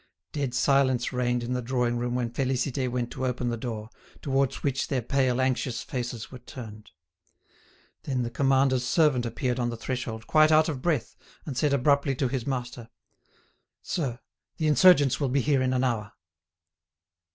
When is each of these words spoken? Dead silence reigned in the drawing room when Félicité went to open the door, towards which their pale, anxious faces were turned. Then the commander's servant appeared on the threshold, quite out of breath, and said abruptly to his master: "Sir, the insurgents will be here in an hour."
Dead 0.31 0.55
silence 0.55 1.13
reigned 1.13 1.43
in 1.43 1.53
the 1.53 1.61
drawing 1.61 1.95
room 1.99 2.15
when 2.15 2.31
Félicité 2.31 2.89
went 2.89 3.11
to 3.11 3.23
open 3.23 3.49
the 3.49 3.55
door, 3.55 3.87
towards 4.23 4.63
which 4.63 4.87
their 4.87 5.03
pale, 5.03 5.39
anxious 5.39 5.83
faces 5.83 6.31
were 6.31 6.39
turned. 6.39 6.89
Then 8.05 8.23
the 8.23 8.31
commander's 8.31 8.83
servant 8.83 9.27
appeared 9.27 9.59
on 9.59 9.69
the 9.69 9.77
threshold, 9.77 10.25
quite 10.25 10.51
out 10.51 10.67
of 10.67 10.81
breath, 10.81 11.15
and 11.45 11.55
said 11.55 11.71
abruptly 11.71 12.15
to 12.15 12.27
his 12.27 12.47
master: 12.47 12.89
"Sir, 13.83 14.17
the 14.57 14.65
insurgents 14.65 15.19
will 15.19 15.29
be 15.29 15.41
here 15.41 15.61
in 15.61 15.71
an 15.71 15.83
hour." 15.83 16.11